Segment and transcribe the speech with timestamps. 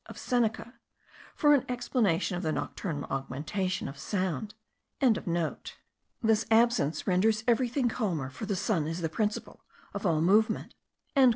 [0.07, 0.73] of Seneca,
[1.35, 4.55] for an explanation of the nocturnal augmentation of sound.)
[6.23, 10.73] This absence renders every thing calmer, for the sun is the principle of all movement."